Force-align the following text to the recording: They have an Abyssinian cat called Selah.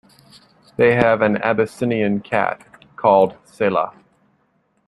They 0.77 0.95
have 0.95 1.21
an 1.21 1.37
Abyssinian 1.43 2.21
cat 2.21 2.63
called 2.95 3.37
Selah. 3.43 3.93